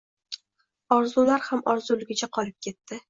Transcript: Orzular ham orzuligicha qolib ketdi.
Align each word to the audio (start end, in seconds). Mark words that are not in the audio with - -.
Orzular 0.95 1.45
ham 1.49 1.61
orzuligicha 1.75 2.29
qolib 2.39 2.59
ketdi. 2.69 2.99